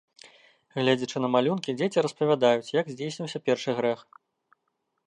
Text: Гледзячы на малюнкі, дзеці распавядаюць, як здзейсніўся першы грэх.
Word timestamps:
Гледзячы 0.79 1.17
на 1.25 1.29
малюнкі, 1.35 1.75
дзеці 1.83 2.05
распавядаюць, 2.07 2.73
як 2.81 2.85
здзейсніўся 2.95 3.39
першы 3.51 3.71
грэх. 3.83 3.99